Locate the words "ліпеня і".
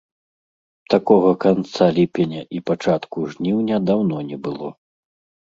1.97-2.63